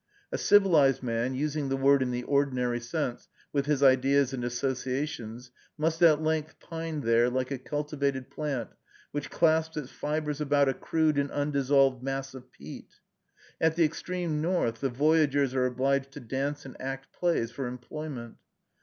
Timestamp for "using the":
1.35-1.77